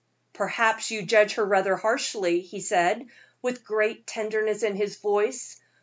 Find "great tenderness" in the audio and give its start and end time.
3.63-4.63